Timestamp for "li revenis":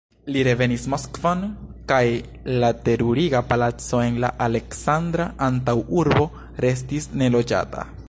0.35-0.85